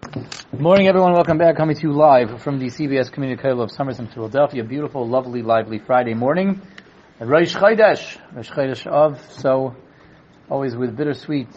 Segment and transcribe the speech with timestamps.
[0.00, 1.12] Good morning, everyone.
[1.12, 1.56] Welcome back.
[1.56, 4.62] Coming to you live from the CBS Community College of Somerset, Philadelphia.
[4.62, 6.62] Beautiful, lovely, lively Friday morning.
[7.18, 9.20] Rosh Chodesh, Rosh Chodesh Av.
[9.32, 9.74] So,
[10.48, 11.48] always with bittersweet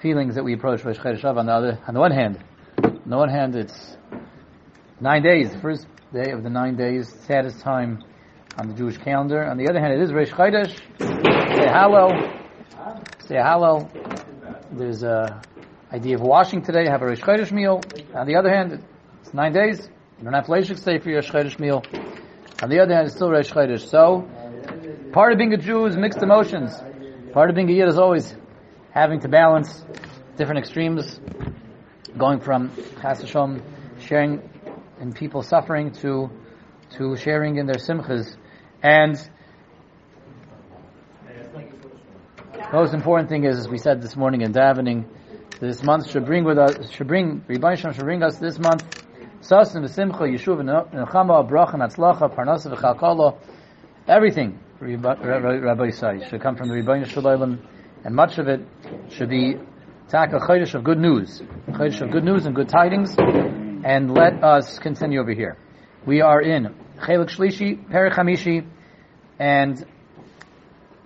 [0.00, 1.38] feelings that we approach Rosh Chodesh Av.
[1.38, 2.42] On the other, on the one hand,
[2.82, 3.96] on the one hand, it's
[5.00, 8.02] nine days, first day of the nine days, saddest time
[8.58, 9.44] on the Jewish calendar.
[9.44, 10.76] On the other hand, it is Rosh Chodesh.
[10.98, 12.10] Say hello.
[13.20, 13.88] Say hello.
[14.72, 15.40] There's a
[15.92, 17.82] idea of washing today, have a Rosh Chodesh meal.
[18.14, 18.82] On the other hand,
[19.20, 19.78] it's nine days.
[20.18, 21.82] You don't have Leishik stay for your Rosh meal.
[22.62, 23.86] On the other hand, it's still Rosh Chodesh.
[23.86, 24.26] So,
[25.12, 26.72] part of being a Jew is mixed emotions.
[27.32, 28.34] Part of being a Yid is always
[28.90, 29.84] having to balance
[30.36, 31.20] different extremes,
[32.16, 33.62] going from Chas Hashem,
[34.00, 34.48] sharing
[34.98, 36.30] in people suffering to
[36.96, 38.34] to sharing in their simchas.
[38.82, 39.16] And
[42.72, 45.06] most important thing is, as we said this morning in davening,
[45.62, 48.82] this month should bring with us, should bring, Rebbe should bring us this month,
[49.42, 50.58] v'simcha, Yeshuv
[52.34, 53.38] parnasa
[54.08, 57.64] everything, Rabbi Yisai, should come from the Rebbe Shalom,
[58.04, 58.60] and much of it
[59.10, 59.54] should be
[60.08, 64.80] taka chodesh of good news, chodesh of good news and good tidings, and let us
[64.80, 65.56] continue over here.
[66.04, 68.66] We are in Chelik Shlishi, Perich Hamishi,
[69.38, 69.86] and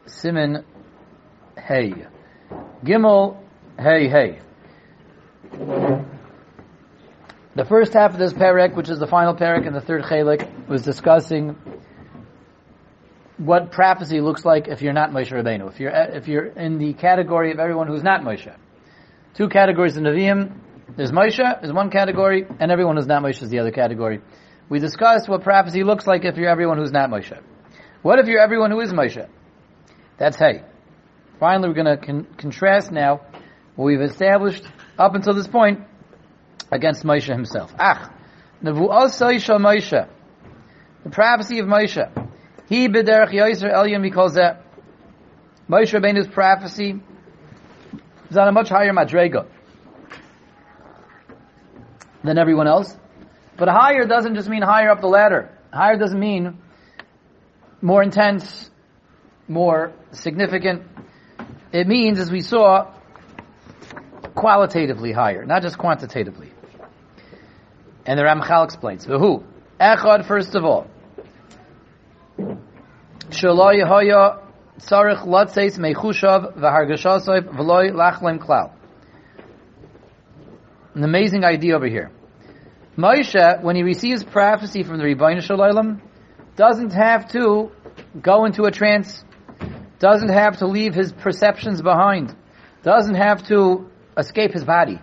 [0.06, 0.64] Siman
[1.58, 1.92] Hey.
[2.82, 3.42] Gimel
[3.78, 4.38] Hey Hey.
[7.54, 10.66] The first half of this parak, which is the final parak in the third chelik,
[10.66, 11.56] was discussing
[13.36, 15.68] what prophecy looks like if you're not Moshe Rabbeinu.
[15.70, 18.54] If you're if you're in the category of everyone who's not Moshe.
[19.34, 20.58] Two categories in Nevi'im.
[20.96, 24.22] There's Moshe is one category, and everyone who's not Moshe is the other category.
[24.70, 27.38] We discussed what prophecy looks like if you're everyone who's not Moshe.
[28.00, 29.28] What if you're everyone who is Moshe?
[30.16, 30.62] That's hey.
[31.38, 33.20] Finally, we're going to con- contrast now
[33.84, 34.64] we've established
[34.98, 35.80] up until this point
[36.70, 37.74] against Moshe himself.
[37.78, 38.10] Ach,
[38.62, 40.08] Moshe,
[41.04, 42.28] the prophecy of Moshe.
[42.68, 44.64] He b'derech Yisrael Elyon because that
[45.68, 47.00] Moshe Rabbeinu's prophecy
[48.30, 49.46] is on a much higher madrega
[52.24, 52.96] than everyone else.
[53.56, 55.50] But higher doesn't just mean higher up the ladder.
[55.72, 56.58] Higher doesn't mean
[57.80, 58.70] more intense,
[59.48, 60.82] more significant.
[61.72, 62.92] It means, as we saw,
[64.36, 66.52] qualitatively higher, not just quantitatively.
[68.04, 69.42] And the Ramchal explains, who?
[69.80, 70.86] Echad, first of all.
[73.30, 74.42] Shaloi hoya
[74.78, 78.72] tzarich latzeis mechushav v'hargashasoif v'loi lachlem klal.
[80.94, 82.12] An amazing idea over here.
[82.96, 86.00] Moshe, when he receives prophecy from the Rebbeinu Shalom,
[86.56, 87.70] doesn't have to
[88.22, 89.22] go into a trance,
[89.98, 92.34] doesn't have to leave his perceptions behind,
[92.82, 95.00] doesn't have to escape his body.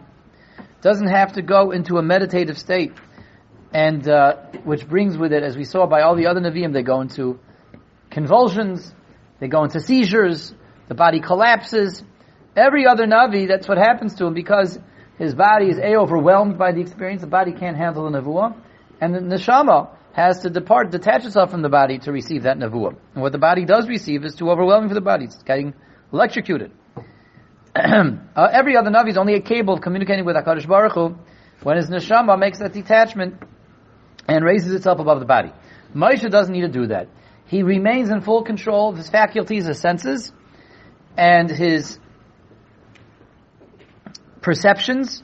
[0.81, 2.93] Doesn't have to go into a meditative state.
[3.73, 6.83] And, uh, which brings with it, as we saw by all the other Nevi'im, they
[6.83, 7.39] go into
[8.11, 8.93] convulsions,
[9.39, 10.53] they go into seizures,
[10.87, 12.03] the body collapses.
[12.55, 14.77] Every other Navi, that's what happens to him because
[15.17, 18.55] his body is A, overwhelmed by the experience, the body can't handle the Nevuah,
[19.01, 22.95] and the Neshama has to depart, detach itself from the body to receive that Nevuah.
[23.15, 25.25] And what the body does receive is too overwhelming for the body.
[25.25, 25.73] It's getting
[26.11, 26.71] electrocuted.
[27.75, 31.17] uh, every other Navi is only a cable communicating with HaKadosh Baruch Hu
[31.63, 33.41] when his neshama makes that detachment
[34.27, 35.51] and raises itself above the body.
[35.95, 37.07] Moshe doesn't need to do that.
[37.47, 40.31] He remains in full control of his faculties, his senses,
[41.17, 41.97] and his
[44.41, 45.23] perceptions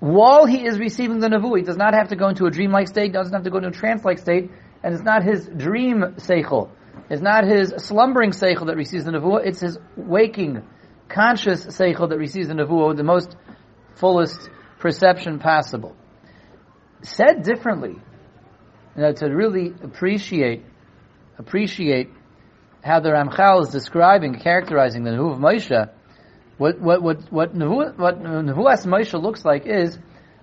[0.00, 1.56] while he is receiving the Navu.
[1.56, 3.68] He does not have to go into a dreamlike state, doesn't have to go into
[3.68, 4.50] a trance-like state,
[4.82, 6.70] and it's not his dream seichel.
[7.08, 10.62] It's not his slumbering seichel that receives the Navu, it's his waking
[11.14, 13.36] conscious seichel that receives the nevuah the most
[13.96, 15.94] fullest perception possible.
[17.02, 17.96] Said differently,
[18.96, 20.64] you know, to really appreciate
[21.38, 22.10] appreciate
[22.82, 25.90] how the Ramchal is describing, characterizing the nevuah of Moshe.
[26.58, 29.98] What what what what nevuah, what Moshe looks like is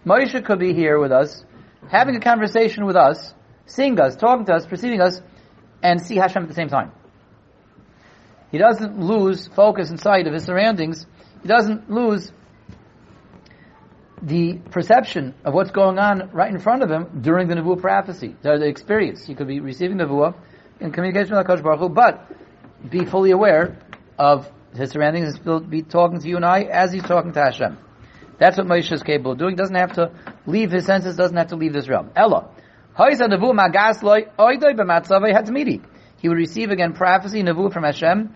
[0.06, 1.44] Moshe could be here with us,
[1.90, 3.34] having a conversation with us,
[3.66, 5.22] seeing us, talking to us, perceiving us,
[5.84, 6.92] and see Hashem at the same time.
[8.52, 11.06] He doesn't lose focus and sight of his surroundings.
[11.42, 12.32] He doesn't lose
[14.22, 18.36] the perception of what's going on right in front of him during the Nevuah prophecy,
[18.42, 19.26] the experience.
[19.26, 20.36] He could be receiving Nevuah
[20.80, 22.30] in communication with HaKadosh Baruch Hu, but
[22.90, 23.80] be fully aware
[24.20, 27.40] of his surroundings and still be talking to you and I as he's talking to
[27.42, 27.78] Hashem.
[28.38, 29.56] That's what Moshe is capable of doing.
[29.56, 30.12] Doesn't have to
[30.46, 32.12] leave his senses, doesn't have to leave this realm.
[32.16, 32.50] Ella.
[36.18, 38.36] He would receive again prophecy, Nevuah from Hashem,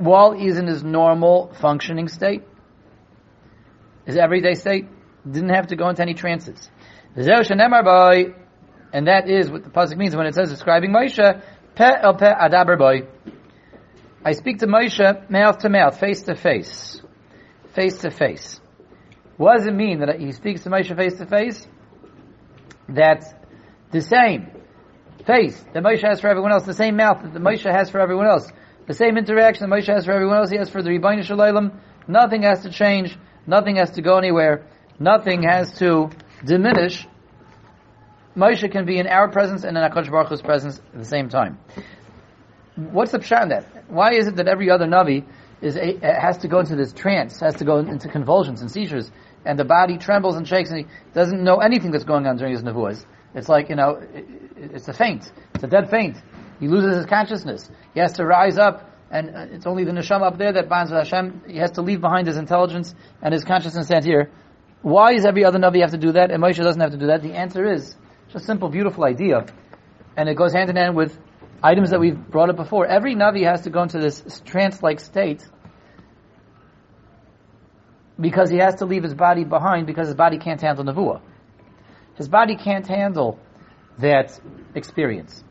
[0.00, 2.42] while he's in his normal functioning state,
[4.06, 4.86] his everyday state,
[5.30, 6.70] didn't have to go into any trances.
[7.14, 7.26] And
[9.06, 11.42] that is what the pasuk means when it says describing Moshe,
[11.74, 13.06] pe el pe adaber boy.
[14.24, 17.02] I speak to Moshe mouth to mouth, face to face,
[17.74, 18.58] face to face.
[19.36, 21.68] What does it mean that he speaks to Moshe face to face?
[22.88, 23.26] That's
[23.92, 24.50] the same
[25.26, 28.00] face that Moshe has for everyone else, the same mouth that the Moshe has for
[28.00, 28.50] everyone else,
[28.86, 31.80] the same interaction that Moshe has for everyone else, he has for the Rebbeinu Shalom.
[32.08, 33.16] Nothing has to change,
[33.46, 34.66] nothing has to go anywhere,
[34.98, 36.10] nothing has to
[36.44, 37.06] diminish.
[38.36, 41.28] Moshe can be in our presence and in Akash Baruch Hu's presence at the same
[41.28, 41.58] time.
[42.76, 43.84] What's the pshat in that?
[43.88, 45.24] Why is it that every other Navi
[45.60, 49.10] is a, has to go into this trance, has to go into convulsions and seizures,
[49.44, 52.54] and the body trembles and shakes, and he doesn't know anything that's going on during
[52.54, 53.04] his nevuahs?
[53.34, 55.30] It's like, you know, it, it's a faint.
[55.54, 56.16] It's a dead faint.
[56.60, 57.68] He loses his consciousness.
[57.94, 60.92] He has to rise up, and uh, it's only the neshama up there that binds
[60.92, 61.42] with Hashem.
[61.48, 64.30] He has to leave behind his intelligence and his consciousness stand here.
[64.82, 67.06] Why does every other Navi have to do that, and Moshe doesn't have to do
[67.06, 67.22] that?
[67.22, 67.96] The answer is,
[68.30, 69.46] just a simple, beautiful idea.
[70.16, 71.18] And it goes hand in hand with
[71.62, 72.86] items that we've brought up before.
[72.86, 75.46] Every Navi has to go into this trance-like state
[78.18, 81.22] because he has to leave his body behind because his body can't handle Nevuah.
[82.16, 83.38] His body can't handle
[83.98, 84.38] that
[84.74, 85.42] experience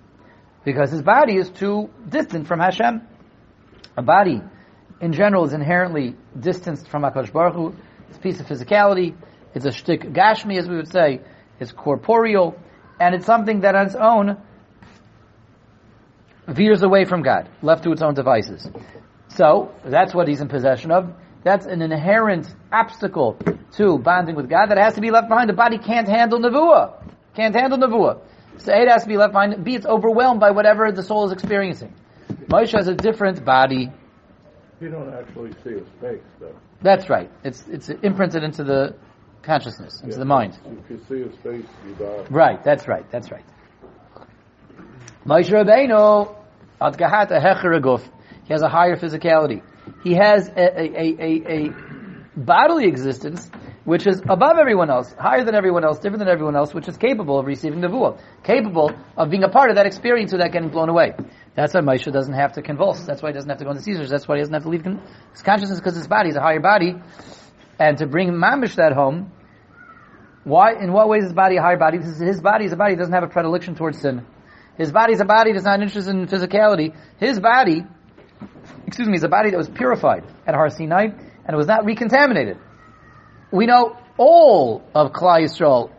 [0.64, 3.02] because his body is too distant from Hashem.
[3.98, 4.42] A body,
[5.02, 7.74] in general, is inherently distanced from Hakadosh Baruch Hu.
[8.10, 9.16] It's a piece of physicality.
[9.54, 11.22] It's a shtick gashmi, as we would say.
[11.60, 12.58] It's corporeal,
[13.00, 14.38] and it's something that on its own
[16.48, 18.68] veers away from God, left to its own devices.
[19.30, 21.14] So that's what he's in possession of.
[21.44, 23.38] That's an inherent obstacle
[23.74, 25.50] to bonding with God that has to be left behind.
[25.50, 26.94] The body can't handle nevuah.
[27.36, 28.22] Can't handle nevuah.
[28.60, 29.64] So A has to be left behind.
[29.64, 31.94] B, it's overwhelmed by whatever the soul is experiencing.
[32.48, 33.92] Moshe has a different body.
[34.82, 36.56] You don't actually see his face, though.
[36.82, 37.30] That's right.
[37.44, 38.96] It's it's imprinted into the
[39.42, 40.20] consciousness, into Yeah.
[40.20, 40.58] the mind.
[40.66, 42.26] If you see his face, you die.
[42.30, 42.64] Right.
[42.64, 43.10] That's right.
[43.12, 43.44] That's right.
[45.26, 46.36] Moshe Rabbeinu,
[46.82, 48.02] ad gahata hecher.
[48.46, 49.62] He has a higher physicality.
[50.04, 51.74] He has a, a, a, a
[52.36, 53.50] bodily existence
[53.86, 56.98] which is above everyone else, higher than everyone else, different than everyone else, which is
[56.98, 60.70] capable of receiving the nevuah, capable of being a part of that experience without getting
[60.70, 61.14] blown away.
[61.56, 63.02] That's why Moshe doesn't have to convulse.
[63.06, 64.10] That's why he doesn't have to go into seizures.
[64.10, 66.60] That's why he doesn't have to leave his consciousness because his body is a higher
[66.60, 66.96] body.
[67.80, 69.32] And to bring Mamish that home,
[70.44, 71.98] why, in what ways is his body a higher body?
[71.98, 74.26] Is, his body is a body that doesn't have a predilection towards sin.
[74.78, 76.96] His body is a body that's not interested in physicality.
[77.20, 77.84] His body,
[78.88, 81.08] excuse me, is a body that was purified at Har Sinai
[81.50, 82.58] and it was not recontaminated.
[83.52, 85.92] We know all of Klal Yisrael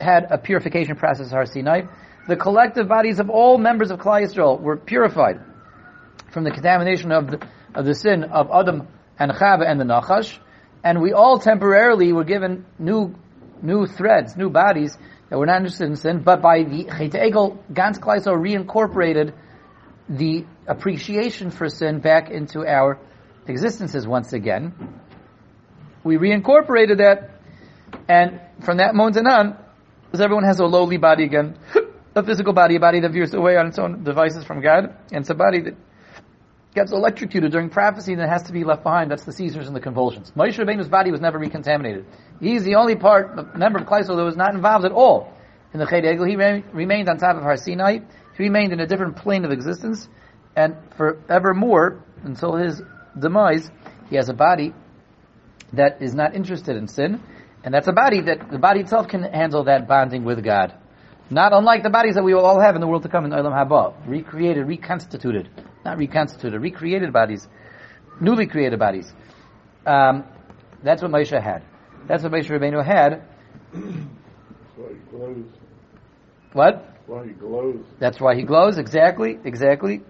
[0.00, 1.82] had a purification process at Har Sinai.
[2.26, 5.40] The collective bodies of all members of Klal Yisrael were purified
[6.32, 8.88] from the contamination of the, of the sin of Adam
[9.18, 10.38] and Chava and the Nachash,
[10.82, 13.14] and we all temporarily were given new
[13.62, 17.58] new threads, new bodies that were not interested in sin, but by the Chet Egel,
[17.72, 19.34] Gans Klal Yisrael reincorporated
[20.08, 22.98] the appreciation for sin back into our
[23.46, 24.74] existences once again.
[26.04, 27.30] We reincorporated that,
[28.08, 29.56] and from that moment on,
[30.06, 31.56] because everyone has a lowly body again,
[32.14, 35.20] a physical body, a body that veers away on its own devices from God, and
[35.20, 35.76] it's a body that
[36.74, 39.10] gets electrocuted during prophecy and has to be left behind.
[39.10, 40.32] That's the seizures and the convulsions.
[40.32, 42.06] Moshe Rabbeinu's body was never recontaminated.
[42.40, 45.32] He's the only part, the member of Klal Yisrael that was not involved at all
[45.72, 46.28] in the Chet Egel.
[46.28, 47.98] He re- remained on top of Har Sinai.
[48.36, 50.08] He remained in a different plane of existence,
[50.56, 52.82] and forevermore, until his
[53.18, 53.70] demise,
[54.08, 54.74] he has a body
[55.72, 57.20] that is not interested in sin,
[57.64, 60.74] and that's a body that the body itself can handle that bonding with God.
[61.30, 63.30] Not unlike the bodies that we will all have in the world to come in
[63.30, 65.48] Olam Haba, recreated, reconstituted,
[65.84, 67.46] not reconstituted, recreated bodies,
[68.20, 69.10] newly created bodies.
[69.86, 70.24] Um,
[70.82, 71.62] that's what Moshe had.
[72.06, 73.22] That's what Moshe Rabbeinu had.
[73.72, 73.86] That's
[74.76, 75.44] why he glows.
[76.52, 76.96] What?
[77.06, 77.84] Why he glows.
[77.98, 78.78] That's why he glows.
[78.78, 80.02] Exactly, exactly.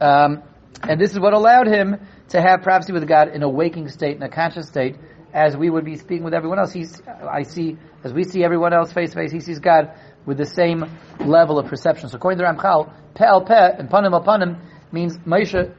[0.00, 0.42] Um,
[0.82, 1.96] and this is what allowed him
[2.30, 4.96] to have prophecy with God in a waking state, in a conscious state,
[5.32, 6.72] as we would be speaking with everyone else.
[6.72, 9.92] He's, I see, as we see everyone else face to face, he sees God
[10.26, 10.84] with the same
[11.20, 12.08] level of perception.
[12.08, 14.60] So according to Ramchal, pe al pe and panim al panim
[14.92, 15.74] means Moshe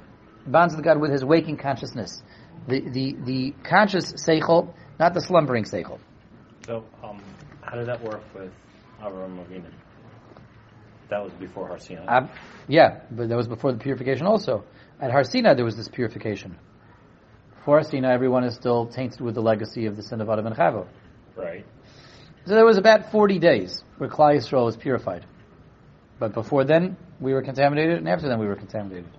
[0.45, 2.21] bonds with God with his waking consciousness.
[2.67, 5.99] The, the, the conscious seichel, not the slumbering seichel.
[6.65, 7.21] So, um,
[7.61, 8.51] how did that work with
[9.01, 9.71] Avram Avinu?
[11.11, 12.05] That was before Har Sinai.
[12.07, 12.29] Ab-
[12.69, 14.63] yeah, but that was before the purification also.
[15.01, 16.57] At Har Sinai there was this purification.
[17.57, 20.47] Before Har Sinai everyone is still tainted with the legacy of the sin of Adam
[20.47, 20.87] and Chava.
[21.35, 21.65] right.
[22.45, 25.25] So there was about 40 days where Klal Yisrael was purified.
[26.17, 29.11] But before then, we were contaminated, and after then, we were contaminated.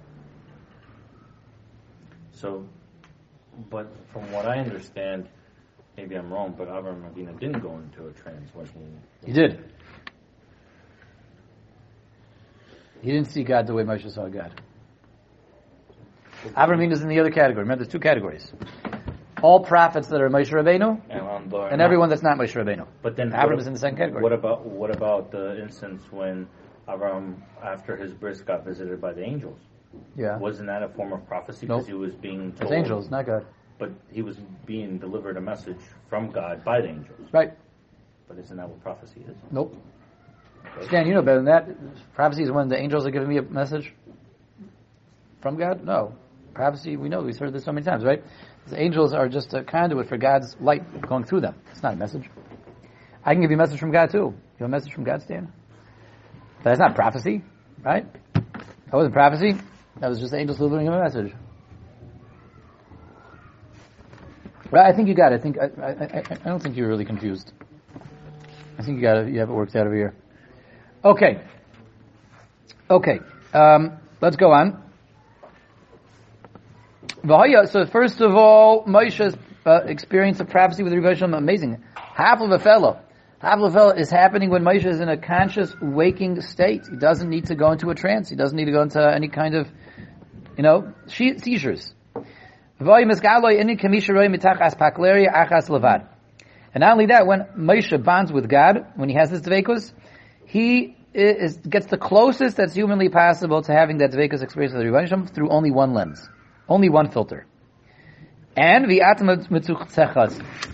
[2.32, 2.64] So,
[3.70, 5.28] but from what I understand,
[5.96, 9.26] maybe I'm wrong, but Avram Avinu didn't go into a trance when he.
[9.26, 9.72] He did.
[13.02, 14.61] He didn't see God the way Moshe saw God.
[16.50, 17.62] Avram Avinu is in the other category.
[17.62, 18.52] Remember, there's two categories.
[19.42, 22.87] All prophets that are Moshe Rabbeinu, And, um, and everyone that's not Moshe Rabbeinu.
[23.02, 24.23] But then Avram what, is in the second category.
[24.23, 26.49] What about what about the instance when
[26.88, 29.59] Avram, after his bris, got visited by the angels?
[30.16, 30.38] Yeah.
[30.38, 31.66] Wasn't that a form of prophecy?
[31.66, 31.78] Nope.
[31.80, 32.62] Because he was being told.
[32.62, 33.44] It's angels, not God.
[33.78, 37.28] But he was being delivered a message from God by the angels.
[37.32, 37.52] Right.
[38.28, 39.37] But isn't that what prophecy is?
[39.50, 39.76] Nope.
[40.87, 42.14] Stan, you know better than that.
[42.14, 43.92] Prophecy is when the angels are giving me a message
[45.40, 45.85] from God?
[45.85, 46.14] No.
[46.54, 48.23] Prophecy, we know, we've heard this so many times, right?
[48.69, 51.54] The angels are just a conduit for God's light going through them.
[51.71, 52.28] It's not a message.
[53.25, 54.19] I can give you a message from God too.
[54.19, 55.52] You have a message from God, Stan?
[56.64, 57.42] That's not prophecy,
[57.83, 58.07] right?
[58.35, 59.54] That wasn't prophecy.
[60.00, 61.33] That was just the angels delivering him a message.
[64.71, 65.40] Well, I think you got it.
[65.40, 67.52] I think I, I, I, I don't think you're really confused.
[68.78, 69.33] I think you got it.
[69.33, 70.14] You have it worked out over here.
[71.04, 71.42] Okay.
[72.88, 73.18] Okay.
[73.52, 74.82] Um, let's go on.
[77.25, 81.82] So first of all, Moshe's uh, experience of prophecy with Rebbe amazing.
[81.94, 83.00] Half of a fellow.
[83.40, 86.82] Half of a fellow is happening when Moshe is in a conscious, waking state.
[86.88, 88.28] He doesn't need to go into a trance.
[88.28, 89.68] He doesn't need to go into any kind of,
[90.56, 91.92] you know, seizures.
[92.78, 92.90] And
[96.80, 99.92] not only that, when Moshe bonds with God, when he has this dvekus,
[100.52, 104.85] he is, gets the closest that's humanly possible to having that dvekus experience of the
[104.85, 106.28] Rebbe Shalom through only one lens,
[106.68, 107.47] only one filter.
[108.54, 109.00] And the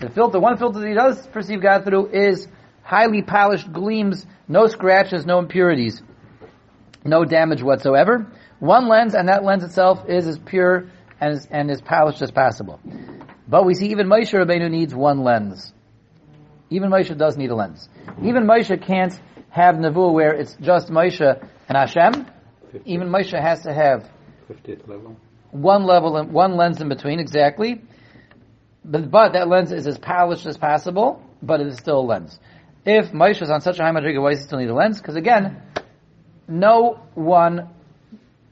[0.01, 2.45] the filter, one filter that he does perceive God through is
[2.83, 6.01] highly polished gleams, no scratches, no impurities,
[7.05, 8.29] no damage whatsoever.
[8.59, 10.89] One lens, and that lens itself is as pure
[11.21, 12.81] and as, and as polished as possible.
[13.47, 15.71] But we see even Moshe Rabbeinu needs one lens.
[16.69, 17.87] Even Moshe does need a lens.
[18.21, 19.17] Even Moshe can't
[19.49, 22.25] have Nevuah where it's just Moshe and Hashem.
[22.85, 24.09] Even Moshe has to have
[24.49, 25.17] 50th level.
[25.51, 27.81] one level and one lens in between, exactly.
[28.85, 32.39] But, but that lens is as polished as possible, but it is still a lens.
[32.85, 34.99] If Moshe is on such a high madriga, why does he still need a lens?
[34.99, 35.61] Because again,
[36.47, 37.69] no one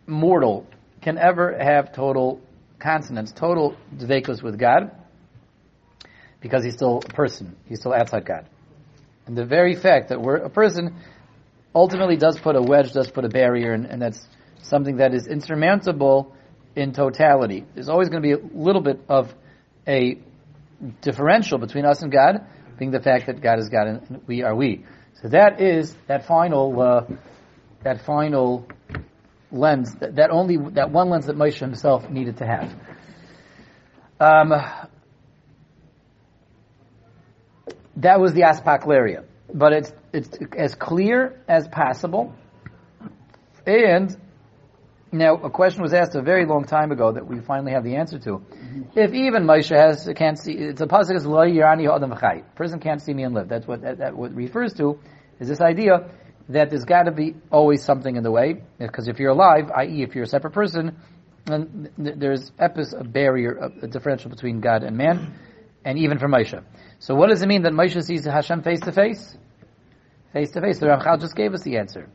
[0.05, 0.67] mortal
[1.01, 2.41] can ever have total
[2.79, 4.91] consonance, total dvekus with God,
[6.41, 7.55] because he's still a person.
[7.65, 8.47] He's still outside God.
[9.27, 10.95] And the very fact that we're a person
[11.75, 14.25] ultimately does put a wedge, does put a barrier, and, and that's
[14.63, 16.33] something that is insurmountable
[16.75, 17.65] in totality.
[17.75, 19.33] There's always going to be a little bit of
[19.87, 20.17] a
[21.01, 22.47] differential between us and God,
[22.79, 24.85] being the fact that God is God and we are we.
[25.21, 27.01] So that is that final, uh,
[27.83, 28.67] that final
[29.51, 32.73] lens, that, that only, that one lens that Moshe himself needed to have.
[34.19, 34.53] Um,
[37.97, 42.33] that was the aspaclaria, but it's it's as clear as possible.
[43.65, 44.15] And
[45.11, 47.95] now a question was asked a very long time ago that we finally have the
[47.95, 48.41] answer to.
[48.95, 52.43] If even Moshe has can't see, it's a pasuk is lo yirani adam v'chai.
[52.55, 53.49] Person can't see me and live.
[53.49, 54.99] That's what that, that what refers to
[55.39, 56.09] is this idea
[56.49, 60.03] that there's got to be always something in the way because if you're alive, i.e.,
[60.03, 60.95] if you're a separate person,
[61.45, 65.33] then there's a barrier, a differential between God and man,
[65.87, 66.61] and even for Moshe.
[66.99, 69.37] So what does it mean that Moshe sees Hashem face to face?
[70.33, 70.79] Face to face.
[70.79, 72.09] The Ramchal just gave us the answer.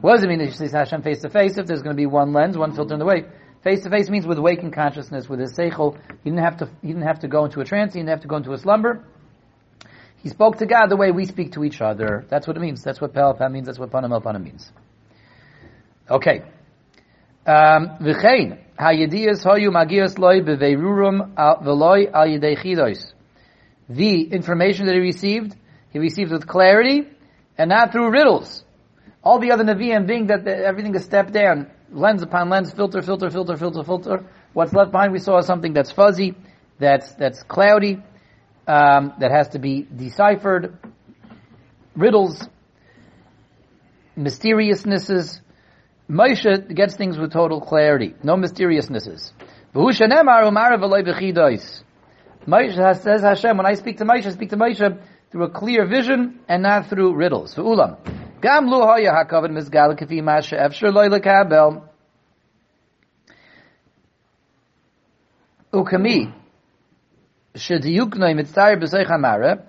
[0.00, 2.00] What does it mean that he sees Hashem face to face if there's going to
[2.00, 3.24] be one lens, one filter in the way?
[3.64, 5.98] Face to face means with waking consciousness, with his seichel.
[6.22, 6.70] He didn't have to.
[6.80, 7.92] He didn't have to go into a trance.
[7.92, 9.04] He didn't have to go into a slumber.
[10.18, 12.24] He spoke to God the way we speak to each other.
[12.28, 12.84] That's what it means.
[12.84, 13.66] That's what Pelapam means.
[13.66, 14.70] That's what Panam means.
[16.08, 16.42] Okay.
[17.46, 17.98] Um,
[18.90, 19.26] Yedei.
[23.88, 25.56] The information that he received,
[25.90, 27.08] he received with clarity
[27.58, 28.64] and not through riddles.
[29.22, 33.30] All the other Nevi'im being that everything is stepped down, lens upon lens, filter, filter,
[33.30, 34.26] filter, filter, filter.
[34.52, 36.34] What's left behind, we saw something that's fuzzy,
[36.78, 38.02] that's, that's cloudy,
[38.66, 40.78] um, that has to be deciphered,
[41.94, 42.48] riddles,
[44.16, 45.40] mysteriousnesses.
[46.10, 49.32] Moshe gets things with total clarity, no mysteriousnesses.
[52.46, 54.98] Moshe says Hashem, when I speak to Moshe, I speak to Moshe
[55.30, 57.54] through a clear vision and not through riddles.
[57.54, 57.96] Ulam.
[58.42, 61.88] Gam lu haya hakavad mizgal kafi masha efshir loy lekabel.
[65.72, 66.34] Ukami.
[67.54, 69.62] Shediyuknoi mitzayir b'seich hamare.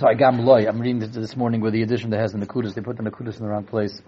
[0.00, 0.66] Sorry, Gam Loy.
[0.66, 2.72] I'm reading this this morning with the addition that has the Nakudas.
[2.72, 4.00] They put the Nakudas in the wrong place.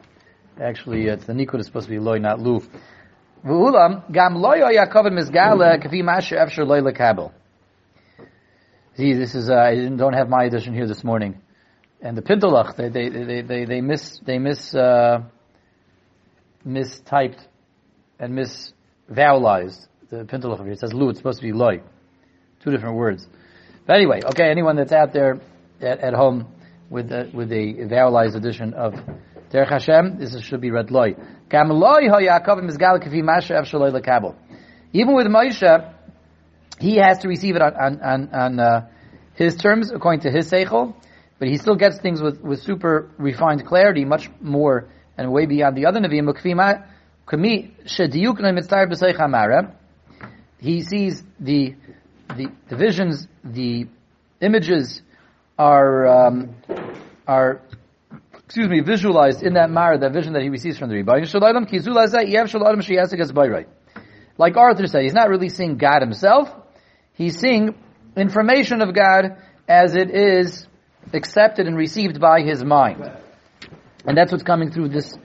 [0.58, 2.62] Actually, it's the Nikud is supposed to be Loy, not Lu.
[3.44, 7.30] V'ulam, Gam Loy Yaakov Mizgala Efsher Loy Lekabel.
[8.96, 11.42] See, this is, uh, I don't have my edition here this morning.
[12.00, 15.24] And the Pintolach, they, they, they, they, they miss, they miss, uh,
[16.66, 17.46] mistyped
[18.18, 20.72] and misvowelized the over here.
[20.72, 21.82] It says Lu, it's supposed to be Loy.
[22.64, 23.28] Two different words.
[23.86, 25.40] But anyway, okay, anyone that's out there
[25.82, 26.46] at, at home
[26.90, 28.94] with a, with a vowelized edition of
[29.50, 31.14] Derech Hashem, this is, should be read Loy.
[34.94, 35.94] Even with Moshe,
[36.78, 38.88] he has to receive it on, on, on, on uh,
[39.34, 40.94] his terms according to his seichel,
[41.38, 45.76] but he still gets things with, with super refined clarity, much more and way beyond
[45.76, 46.28] the other Nevi'im.
[50.58, 51.74] He sees the
[52.36, 53.86] the, the visions, the
[54.40, 55.02] images
[55.62, 56.54] are um,
[57.26, 57.60] are
[58.44, 61.12] excuse me visualized in that Mara, that vision that he receives from the Rebbe.
[64.38, 66.52] Like Arthur said, he's not really seeing God himself.
[67.12, 67.76] He's seeing
[68.16, 69.36] information of God
[69.68, 70.66] as it is
[71.12, 73.08] accepted and received by his mind,
[74.04, 75.16] and that's what's coming through this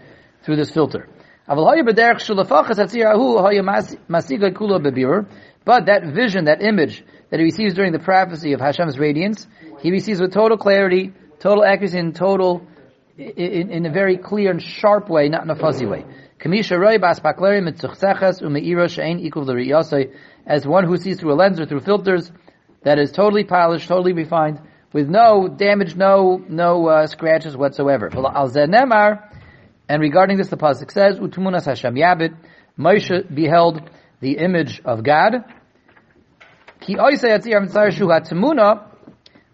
[0.44, 1.10] through this filter.
[1.48, 1.56] But
[5.86, 9.46] that vision, that image that he receives during the prophecy of Hashem's radiance,
[9.80, 12.66] he receives with total clarity, total accuracy, and total,
[13.18, 16.06] in, in a very clear and sharp way, not in a fuzzy way.
[20.46, 22.32] As one who sees through a lens or through filters
[22.84, 24.62] that is totally polished, totally refined,
[24.94, 28.10] with no damage, no no uh, scratches whatsoever.
[29.90, 32.36] And regarding this, the pasuk says, "Utumunas Hashem Yabit."
[32.78, 35.44] Moshe beheld the image of God,
[36.80, 36.96] Ki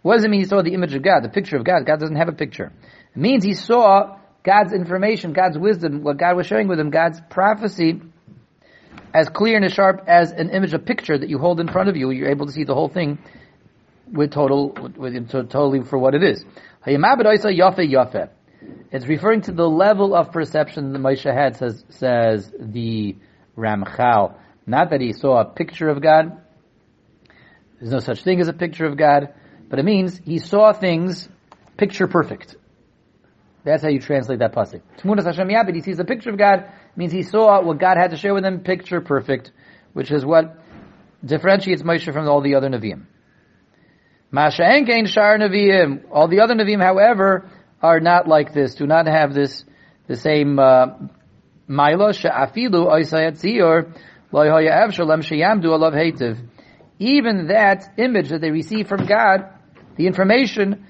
[0.03, 1.85] What does it mean he saw the image of God, the picture of God?
[1.85, 2.71] God doesn't have a picture.
[3.15, 7.19] It means he saw God's information, God's wisdom, what God was sharing with him, God's
[7.29, 8.01] prophecy,
[9.13, 11.87] as clear and as sharp as an image, a picture that you hold in front
[11.87, 12.11] of you.
[12.11, 13.19] You're able to see the whole thing
[14.11, 16.43] with total, with, totally for what it is.
[18.91, 23.15] It's referring to the level of perception that Moshe had, says, says the
[23.57, 24.35] Ramchal.
[24.65, 26.41] Not that he saw a picture of God,
[27.79, 29.33] there's no such thing as a picture of God,
[29.73, 31.27] but it means he saw things
[31.77, 32.55] picture perfect.
[33.63, 34.83] That's how you translate that pasuk.
[34.99, 38.11] Tmunas Hashem Yabid, he sees a picture of God, means he saw what God had
[38.11, 39.51] to share with him, picture perfect,
[39.93, 40.59] which is what
[41.25, 43.07] differentiates Moshe from all the other Nevi'im.
[44.29, 46.03] Masha Enkein Shar Nevi'im.
[46.11, 47.49] All the other Nevi'im, however,
[47.81, 49.65] are not like this, do not have this,
[50.05, 50.85] the same, uh,
[51.67, 53.39] Maila Sha'afilu Oisayat
[56.99, 59.49] even that image that they receive from God,
[59.95, 60.85] the information,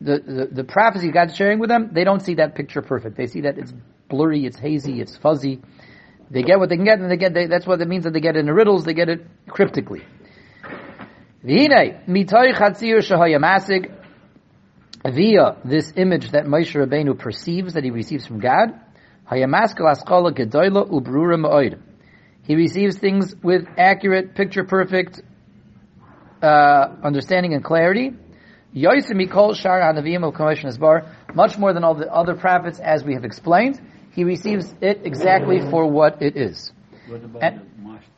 [0.00, 3.16] the, the, the prophecy God's sharing with them, they don't see that picture perfect.
[3.16, 3.72] They see that it's
[4.08, 5.60] blurry, it's hazy, it's fuzzy.
[6.30, 7.34] They get what they can get, and they get.
[7.34, 8.84] They, that's what it means that they get in the riddles.
[8.84, 10.02] They get it cryptically.
[15.04, 18.80] Via this image that Moshe Rabbeinu perceives that he receives from God,
[22.44, 25.20] he receives things with accurate, picture perfect
[26.42, 28.12] uh, understanding and clarity.
[28.74, 29.08] Much
[31.58, 33.80] more than all the other prophets, as we have explained,
[34.12, 36.72] he receives it exactly for what it is.
[37.08, 38.08] What about And- the master?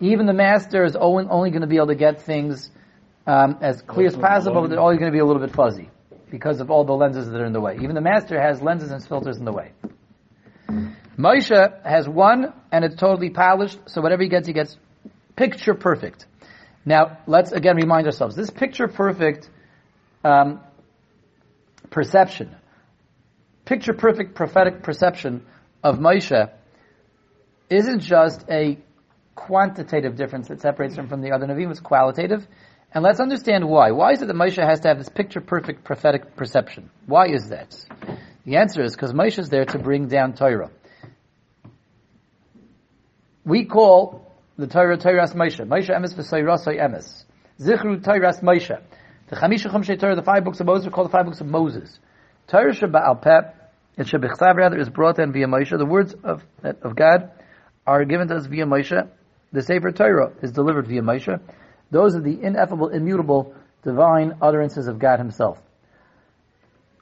[0.00, 2.70] Even the master is only, going to be able to get things
[3.26, 5.88] um, as clear as possible, but they're always going to be a little bit fuzzy
[6.30, 7.78] because of all the lenses that are in the way.
[7.80, 9.72] Even the master has lenses and filters in the way.
[11.16, 14.76] Moshe has one, and it's totally polished, so whatever he gets, he gets
[15.36, 16.26] picture perfect.
[16.84, 19.48] Now, let's again remind ourselves, this picture perfect
[20.22, 20.60] um,
[21.90, 22.54] perception,
[23.64, 25.44] picture perfect prophetic perception
[25.82, 26.50] of Moshe
[27.70, 28.78] isn't just a
[29.34, 32.46] quantitative difference that separates him from the other Nevi'im, it's qualitative.
[32.92, 33.90] And let's understand why.
[33.90, 36.90] Why is it that Moshe has to have this picture perfect prophetic perception?
[37.06, 37.74] Why is that?
[38.44, 40.70] The answer is because Moshe is there to bring down Torah.
[43.44, 45.60] We call the Torah Torahs Moshe.
[45.66, 47.24] Moshe emes v'soyrasai emes.
[47.60, 48.80] Zichru Torahs Moshe.
[49.28, 51.46] The Chamisha Chumshei Torah, the five books of Moses, are called the five books of
[51.46, 51.98] Moses.
[52.46, 53.40] Torah Sheba'al Peh,
[53.96, 55.76] it Shebichsav rather, is brought in via Moshe.
[55.76, 57.30] The words of, of God
[57.86, 59.08] are given to us via Moshe.
[59.52, 61.40] The Sefer Torah is delivered via Moshe.
[61.90, 65.58] Those are the ineffable, immutable, divine utterances of God Himself.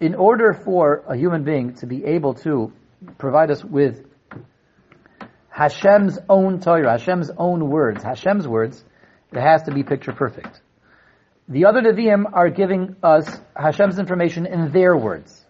[0.00, 2.72] In order for a human being to be able to
[3.18, 4.06] provide us with
[5.52, 8.82] Hashem's own Torah, Hashem's own words, Hashem's words,
[9.32, 10.60] it has to be picture perfect.
[11.46, 15.44] The other Nevi'im are giving us Hashem's information in their words.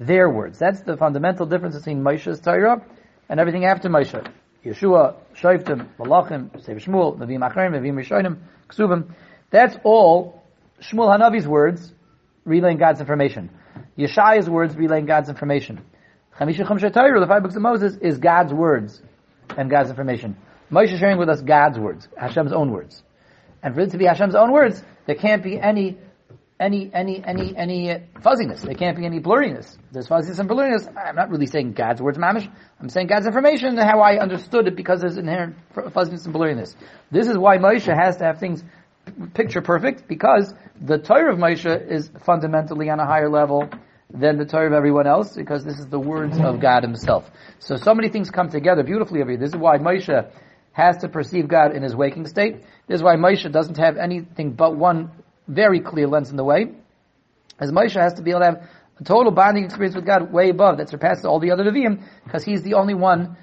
[0.00, 0.58] Their words.
[0.58, 2.82] That's the fundamental difference between Moshe's Torah
[3.28, 4.26] and everything after Moshe.
[4.64, 8.38] Yeshua, Shoftim, Malachim, Sefer Shmuel, Nevi'im Achrim, Nevi'im Rishonim,
[8.70, 9.12] Ksubim.
[9.50, 10.42] That's all
[10.80, 11.92] Shmuel Hanavi's words
[12.46, 13.50] relaying God's information.
[13.98, 15.84] Yeshaya's words relaying God's information.
[16.38, 19.02] Chamisha Chumshei Torah, the five books of Moses, is God's words
[19.56, 20.36] and God's information.
[20.70, 23.02] Moshe is sharing with us God's words, Hashem's own words.
[23.62, 25.96] And for it to be Hashem's own words, there can't be any,
[26.58, 28.62] any, any, any, any fuzziness.
[28.62, 29.76] There can't be any blurriness.
[29.92, 30.86] There's fuzziness and blurriness.
[30.96, 32.50] I'm not really saying God's words, mamish.
[32.80, 35.56] I'm saying God's information and how I understood it because there's inherent
[35.92, 36.74] fuzziness and blurriness.
[37.10, 38.62] This is why Moshe has to have things
[39.34, 43.68] picture perfect because the Torah of Moshe is fundamentally on a higher level
[44.14, 47.28] than the Torah of everyone else because this is the words of God Himself.
[47.58, 49.40] So so many things come together beautifully over here.
[49.40, 50.30] This is why Moshe
[50.72, 52.62] has to perceive God in his waking state.
[52.86, 55.10] This is why Moshe doesn't have anything but one
[55.48, 56.72] very clear lens in the way.
[57.58, 58.68] As Moshe has to be able to have
[59.00, 62.44] a total bonding experience with God way above that surpasses all the other Nevi'im because
[62.44, 63.36] he's the only one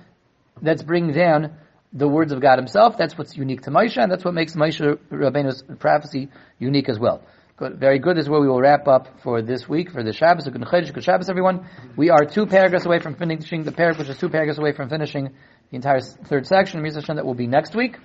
[0.62, 1.56] that's bringing down
[1.94, 2.98] the words of God himself.
[2.98, 6.30] That's what's unique to Moshe and that's what makes Moshe Rabbeinu's prophecy
[6.60, 7.24] unique as well.
[7.62, 8.18] Good, very good.
[8.18, 10.46] This is where we will wrap up for this week for the Shabbos.
[10.46, 11.70] Good good Shabbos, everyone.
[11.96, 14.90] We are two paragraphs away from finishing the paragraph, which is two paragraphs away from
[14.90, 15.26] finishing
[15.70, 16.82] the entire third section.
[16.82, 18.00] Mirza that will be next week,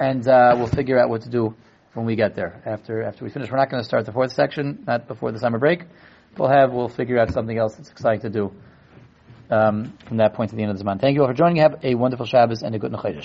[0.00, 1.54] and uh, we'll figure out what to do
[1.92, 2.60] when we get there.
[2.66, 5.38] After after we finish, we're not going to start the fourth section, not before the
[5.38, 5.84] summer break.
[6.36, 8.52] We'll have we'll figure out something else that's exciting to do
[9.50, 11.00] um, from that point to the end of the month.
[11.00, 11.58] Thank you all for joining.
[11.58, 13.22] Have a wonderful Shabbos and a good Chodesh.